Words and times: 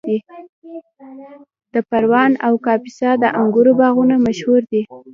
د 1.73 1.75
پروان 1.89 2.31
او 2.45 2.53
کاپیسا 2.65 3.11
د 3.23 3.25
انګورو 3.41 3.71
باغونه 3.79 4.15
مشهور 4.27 4.61
دي. 4.71 4.81